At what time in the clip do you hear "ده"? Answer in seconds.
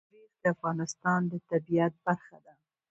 2.45-2.53